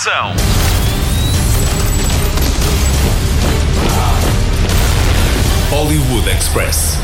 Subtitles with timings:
[0.00, 0.32] ação.
[5.70, 6.98] Hollywood Express.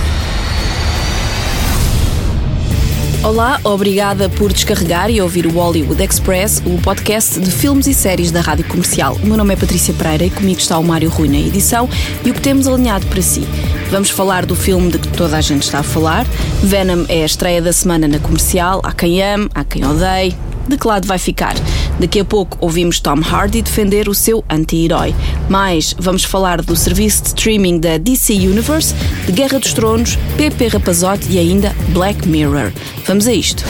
[3.22, 8.30] Olá, obrigada por descarregar e ouvir o Hollywood Express, o podcast de filmes e séries
[8.30, 9.18] da Rádio Comercial.
[9.22, 11.86] O meu nome é Patrícia Pereira e comigo está o Mário Rui na edição
[12.24, 13.46] e o que temos alinhado para si.
[13.90, 16.24] Vamos falar do filme de que toda a gente está a falar.
[16.62, 18.80] Venom é a estreia da semana na comercial.
[18.82, 20.34] Há quem ame, há quem odeie.
[20.66, 21.54] De que lado vai ficar?
[21.98, 25.14] Daqui a pouco ouvimos Tom Hardy defender o seu anti-herói.
[25.48, 28.94] Mais, vamos falar do serviço de streaming da DC Universe,
[29.26, 32.72] de Guerra dos Tronos, PP Rapazote e ainda Black Mirror.
[33.06, 33.64] Vamos a isto.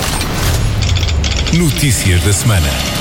[1.52, 2.95] Notícias da semana.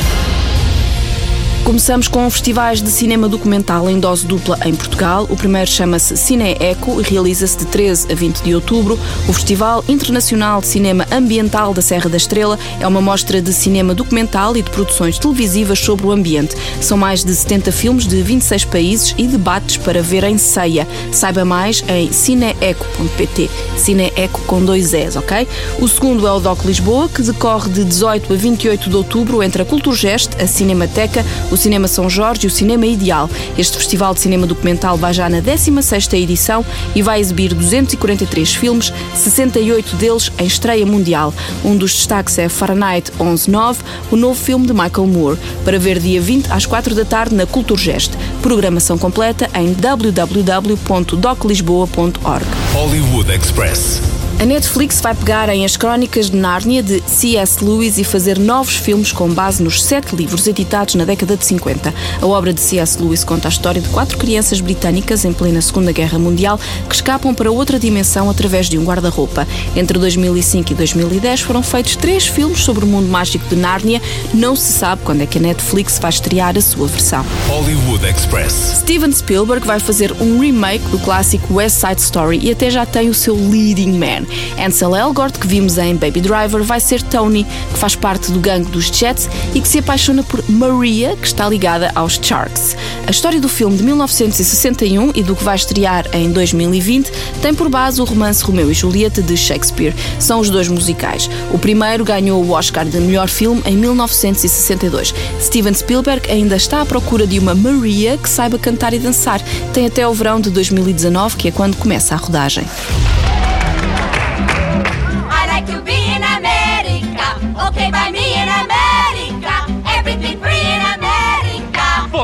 [1.66, 5.26] Começamos com festivais de cinema documental em dose dupla em Portugal.
[5.32, 9.00] O primeiro chama-se Cine Eco e realiza-se de 13 a 20 de outubro.
[9.28, 13.96] O Festival Internacional de Cinema Ambiental da Serra da Estrela é uma mostra de cinema
[13.96, 16.56] documental e de produções televisivas sobre o ambiente.
[16.80, 20.88] São mais de 70 filmes de 26 países e debates para ver em ceia.
[21.12, 23.50] Saiba mais em cineeco.pt.
[23.76, 25.48] Cineeco com dois S, ok?
[25.82, 29.64] O segundo é o DOC Lisboa, que decorre de 18 a 28 de outubro entre
[29.64, 31.26] a Culturgest, a Cinemateca,
[31.58, 33.30] Cinema São Jorge e o Cinema Ideal.
[33.58, 38.94] Este festival de cinema documental vai já na 16ª edição e vai exibir 243 filmes,
[39.14, 41.34] 68 deles em estreia mundial.
[41.64, 43.78] Um dos destaques é Fahrenheit 11.9,
[44.12, 47.46] o novo filme de Michael Moore, para ver dia 20 às 4 da tarde na
[47.46, 48.12] Culturgest.
[48.42, 52.46] Programação completa em www.doclisboa.org.
[52.74, 54.25] Hollywood Express.
[54.38, 57.64] A Netflix vai pegar em As Crónicas de Nárnia de C.S.
[57.64, 61.94] Lewis e fazer novos filmes com base nos sete livros editados na década de 50.
[62.22, 63.02] A obra de C.S.
[63.02, 66.60] Lewis conta a história de quatro crianças britânicas em plena Segunda Guerra Mundial
[66.90, 69.48] que escapam para outra dimensão através de um guarda-roupa.
[69.74, 74.02] Entre 2005 e 2010 foram feitos três filmes sobre o mundo mágico de Nárnia.
[74.34, 77.26] Não se sabe quando é que a Netflix vai estrear a sua versão.
[77.48, 78.80] Hollywood Express.
[78.82, 83.10] Steven Spielberg vai fazer um remake do clássico West Side Story e até já tem
[83.10, 84.25] o seu leading man.
[84.60, 88.70] Ansel Elgort, que vimos em Baby Driver, vai ser Tony, que faz parte do gangue
[88.72, 92.76] dos Jets e que se apaixona por Maria, que está ligada aos Sharks.
[93.08, 97.70] A história do filme de 1961 e do que vai estrear em 2020 tem por
[97.70, 99.94] base o romance Romeu e Julieta de Shakespeare.
[100.20, 101.30] São os dois musicais.
[101.52, 105.14] O primeiro ganhou o Oscar de melhor filme em 1962.
[105.40, 109.42] Steven Spielberg ainda está à procura de uma Maria que saiba cantar e dançar.
[109.74, 112.66] Tem até o verão de 2019, que é quando começa a rodagem.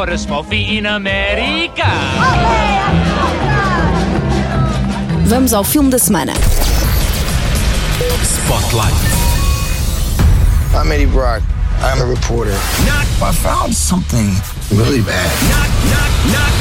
[0.02, 0.06] America.
[0.06, 1.86] For a small in America.
[5.26, 6.34] Vamos ao filme da semana.
[8.24, 8.94] Spotlight.
[10.74, 11.44] I'm Eddie Brock.
[11.84, 12.56] I'm a reporter.
[13.22, 14.34] I found something
[14.72, 15.30] really bad.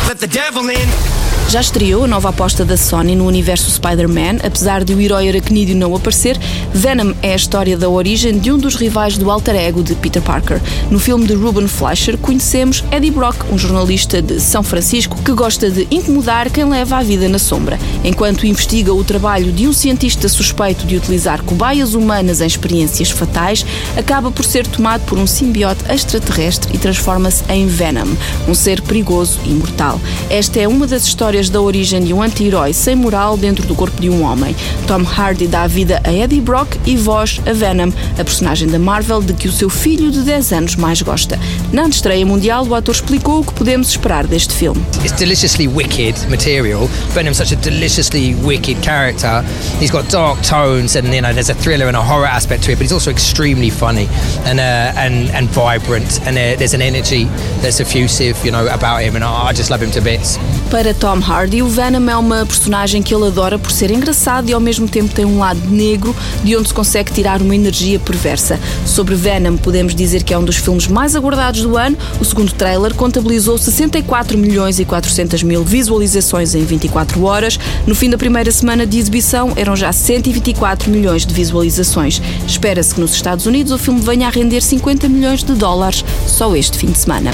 [0.07, 1.20] Let the devil in.
[1.51, 5.75] Já estreou a nova aposta da Sony no universo Spider-Man, apesar de o herói aracnídeo
[5.75, 6.39] não aparecer.
[6.73, 10.23] Venom é a história da origem de um dos rivais do alter ego de Peter
[10.23, 10.61] Parker.
[10.93, 15.69] No filme de Ruben Fleischer, conhecemos Eddie Brock, um jornalista de São Francisco que gosta
[15.69, 17.81] de incomodar quem leva a vida na sombra.
[18.05, 23.67] Enquanto investiga o trabalho de um cientista suspeito de utilizar cobaias humanas em experiências fatais,
[23.97, 28.15] acaba por ser tomado por um simbiote extraterrestre e transforma-se em Venom,
[28.47, 30.01] um ser perigoso e mortal.
[30.31, 34.01] Esta é uma das histórias da origem de um anti-herói sem moral dentro do corpo
[34.01, 34.55] de um homem.
[34.87, 39.23] Tom Hardy dá vida a Eddie Brock e voz a Venom, a personagem da Marvel
[39.23, 41.39] de que o seu filho de 10 anos mais gosta.
[41.73, 44.85] Na estreia mundial, o ator explicou o que podemos esperar deste filme.
[45.05, 46.89] It's deliciously wicked material.
[47.15, 49.45] Venom's such a deliciously wicked character.
[49.81, 52.73] He's got dark tones, and you know, there's a thriller and a horror aspect to
[52.73, 52.77] it.
[52.77, 54.09] But he's also extremely funny
[54.45, 56.21] and uh, and and vibrant.
[56.27, 57.25] And uh, there's an energy
[57.63, 59.15] that's effusive, you know, about him.
[59.15, 60.39] And I just love him to bits.
[60.71, 64.53] Para Tom Hardy, o Venom é uma personagem que ele adora por ser engraçado e
[64.53, 68.59] ao mesmo tempo tem um lado negro de onde se consegue tirar uma energia perversa.
[68.85, 71.97] Sobre Venom, podemos dizer que é um dos filmes mais aguardados do ano.
[72.21, 77.59] O segundo trailer contabilizou 64 milhões e 400 mil visualizações em 24 horas.
[77.87, 82.21] No fim da primeira semana de exibição, eram já 124 milhões de visualizações.
[82.47, 86.55] Espera-se que nos Estados Unidos o filme venha a render 50 milhões de dólares só
[86.57, 87.31] este fim de semana.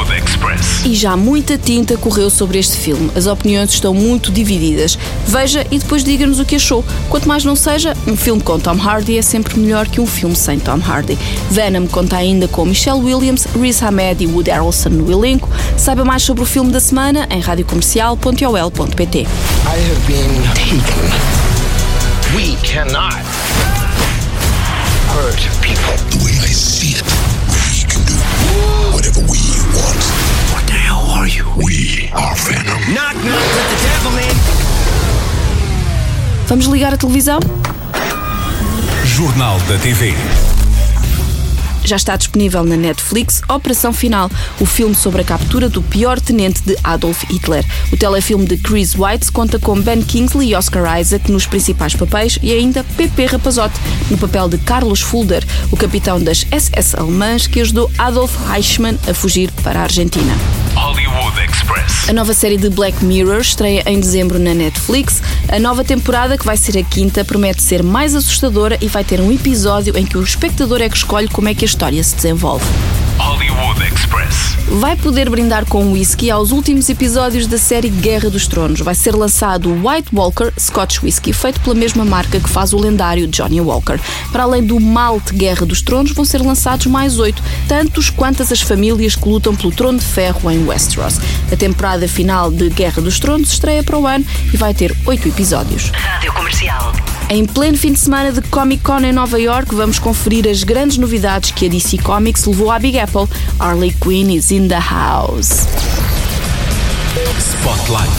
[0.00, 0.84] Hollywood Express.
[0.84, 3.10] E já muita tinta correu sobre este filme.
[3.14, 4.98] As opiniões estão muito divididas.
[5.26, 6.84] Veja e depois diga-nos o que achou.
[7.08, 10.34] Quanto mais não seja, um filme com Tom Hardy é sempre melhor que um filme
[10.34, 11.18] sem Tom Hardy.
[11.50, 15.48] Venom conta ainda com Michelle Williams, Riz Ahmed e Woody Harrelson no elenco.
[15.76, 19.18] Saiba mais sobre o filme da semana em radiocomercial.ol.pt.
[19.18, 21.10] I have been taken.
[22.34, 23.14] We cannot
[25.10, 25.96] hurt people.
[26.10, 27.02] The way I see it,
[27.50, 28.14] we can do
[28.94, 29.49] whatever we
[31.62, 32.80] We are Venom.
[32.94, 34.36] Knock, knock, let the devil in.
[36.46, 37.38] Vamos ligar a televisão?
[39.04, 40.14] Jornal da TV.
[41.84, 46.62] Já está disponível na Netflix Operação Final, o filme sobre a captura do pior tenente
[46.62, 47.64] de Adolf Hitler.
[47.92, 52.38] O telefilme de Chris White conta com Ben Kingsley e Oscar Isaac nos principais papéis
[52.42, 53.78] e ainda Pepe Rapazote
[54.10, 59.12] no papel de Carlos Fulder, o capitão das SS alemãs que ajudou Adolf Eichmann a
[59.12, 60.34] fugir para a Argentina.
[60.74, 62.08] Hollywood Express.
[62.08, 65.22] A nova série de Black Mirror estreia em dezembro na Netflix.
[65.48, 69.20] A nova temporada, que vai ser a quinta, promete ser mais assustadora e vai ter
[69.20, 72.14] um episódio em que o espectador é que escolhe como é que a história se
[72.14, 72.64] desenvolve.
[73.20, 74.56] Hollywood Express.
[74.80, 78.80] Vai poder brindar com whisky aos últimos episódios da série Guerra dos Tronos.
[78.80, 82.78] Vai ser lançado o White Walker Scotch Whisky, feito pela mesma marca que faz o
[82.78, 84.00] lendário Johnny Walker.
[84.32, 88.62] Para além do malte Guerra dos Tronos, vão ser lançados mais oito, tantos quantas as
[88.62, 91.20] famílias que lutam pelo trono de ferro em Westeros.
[91.52, 95.28] A temporada final de Guerra dos Tronos estreia para o ano e vai ter oito
[95.28, 95.90] episódios.
[95.90, 96.92] Rádio Comercial.
[97.32, 100.98] Em pleno fim de semana de Comic Con em Nova York, vamos conferir as grandes
[100.98, 103.28] novidades que a DC Comics levou à Big Apple.
[103.60, 105.64] Harley Quinn is in the house.
[107.38, 108.10] Spotlight.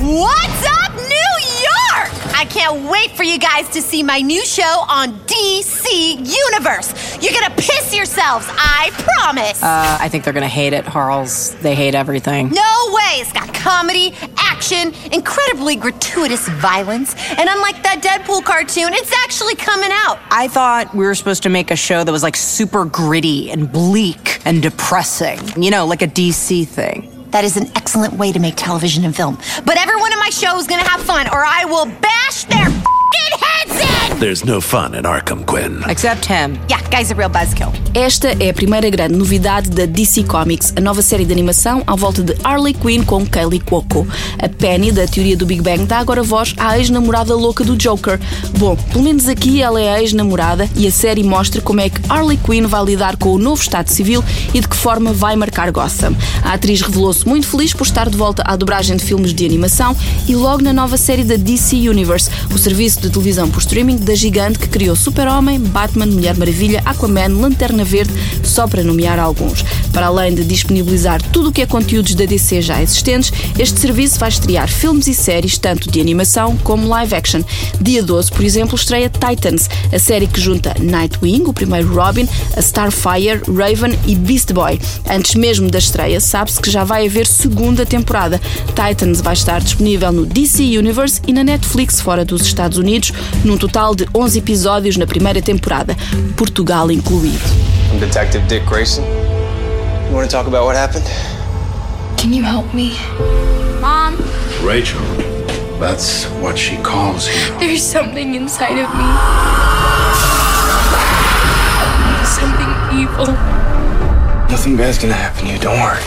[0.00, 1.34] What's up, New
[1.66, 2.12] York?
[2.32, 6.94] I can't wait for you guys to see my new show on DC Universe.
[7.20, 9.60] You're gonna piss yourselves, I promise.
[9.60, 11.56] Uh, I think they're gonna hate it, Harles.
[11.56, 12.50] They hate everything.
[12.50, 13.18] no way!
[13.20, 14.14] It's got comedy,
[14.62, 20.20] action, incredibly gratuitous violence, and unlike that Deadpool cartoon, it's actually coming out.
[20.30, 23.70] I thought we were supposed to make a show that was like super gritty and
[23.70, 25.40] bleak and depressing.
[25.60, 27.08] You know, like a DC thing.
[27.30, 29.36] That is an excellent way to make television and film.
[29.64, 32.70] But everyone in my show is gonna have fun, or I will bash their fing
[32.70, 32.91] heads in!
[34.22, 35.82] There's no fun in Arkham, Quinn.
[35.88, 36.56] Except him.
[36.70, 37.72] Yeah, guy's a real buzzkill.
[37.92, 41.96] Esta é a primeira grande novidade da DC Comics, a nova série de animação à
[41.96, 44.06] volta de Harley Quinn com Kaylee Cuoco.
[44.38, 48.20] A Penny, da teoria do Big Bang, dá agora voz à ex-namorada louca do Joker.
[48.58, 52.00] Bom, pelo menos aqui ela é a ex-namorada e a série mostra como é que
[52.08, 54.22] Harley Quinn vai lidar com o novo Estado Civil
[54.54, 56.14] e de que forma vai marcar Gotham.
[56.44, 59.96] A atriz revelou-se muito feliz por estar de volta à dobragem de filmes de animação
[60.28, 64.11] e logo na nova série da DC Universe, o serviço de televisão por streaming da
[64.16, 68.12] gigante que criou Super-Homem, Batman, Mulher Maravilha, Aquaman, Lanterna Verde,
[68.42, 69.64] só para nomear alguns.
[69.92, 74.18] Para além de disponibilizar tudo o que é conteúdos da DC já existentes, este serviço
[74.18, 77.42] vai estrear filmes e séries tanto de animação como live action.
[77.80, 82.60] Dia 12, por exemplo, estreia Titans, a série que junta Nightwing, o primeiro Robin, a
[82.60, 84.80] Starfire, Raven e Beast Boy.
[85.08, 88.40] Antes mesmo da estreia, sabe-se que já vai haver segunda temporada.
[88.68, 93.12] Titans vai estar disponível no DC Universe e na Netflix fora dos Estados Unidos,
[93.44, 95.96] num total de 11 episódios na primeira temporada,
[96.36, 97.44] Portugal incluído.
[97.92, 99.04] I'm Detective Dick Grayson.
[100.08, 101.04] You want to talk about what happened?
[102.16, 102.92] Can you help me?
[103.80, 104.16] Mom?
[104.64, 105.00] Rachel,
[105.80, 107.58] that's what she calls you.
[107.58, 109.08] There's something inside of me.
[112.24, 113.26] Something evil.
[114.48, 116.02] Nothing bad's gonna happen to you, don't worry.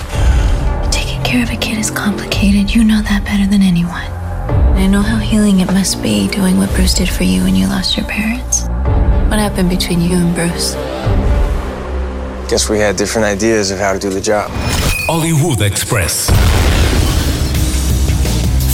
[0.92, 2.74] Taking care of a kid is complicated.
[2.74, 4.15] You know that better than anyone.
[4.76, 7.56] And I know how healing it must be doing what Bruce did for you when
[7.56, 8.64] you lost your parents.
[9.30, 10.74] What happened between you and Bruce?
[12.50, 14.52] Guess we had different ideas of how to do the job.
[15.08, 16.30] Hollywood Express.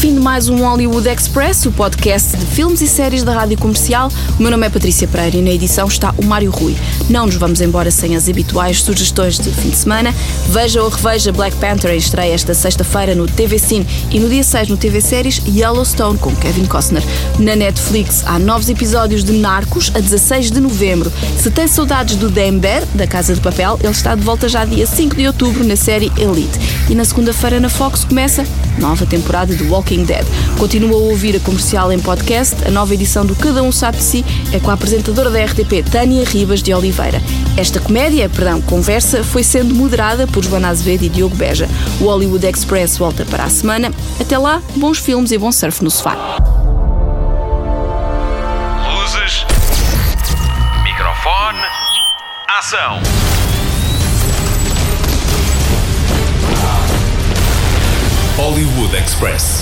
[0.01, 4.10] Fim de mais um Hollywood Express, o podcast de filmes e séries da Rádio Comercial.
[4.39, 6.75] O meu nome é Patrícia Pereira e na edição está o Mário Rui.
[7.08, 10.12] Não nos vamos embora sem as habituais sugestões de fim de semana.
[10.50, 14.41] Veja ou reveja Black Panther em estreia esta sexta-feira no TV Cine e no dia
[14.41, 17.03] 6 no TV Séries Yellowstone com Kevin Costner.
[17.38, 21.13] Na Netflix há novos episódios de Narcos a 16 de novembro.
[21.38, 24.88] Se tem saudades do Denver, da Casa de Papel, ele está de volta já dia
[24.88, 26.60] 5 de outubro na série Elite.
[26.89, 28.43] E na segunda-feira na Fox começa
[28.81, 30.25] nova temporada de Walking Dead.
[30.57, 32.67] Continua a ouvir a comercial em podcast.
[32.67, 35.83] A nova edição do Cada Um Sabe de Si é com a apresentadora da RTP,
[35.89, 37.21] Tânia Ribas de Oliveira.
[37.55, 41.69] Esta comédia, perdão, conversa, foi sendo moderada por Joana Azevedo e Diogo Beja.
[42.00, 43.93] O Hollywood Express volta para a semana.
[44.19, 46.17] Até lá, bons filmes e bom surf no sofá.
[48.83, 49.45] Luzes.
[50.83, 51.59] Microfone.
[52.57, 53.30] Ação.
[58.41, 59.60] Hollywood Express.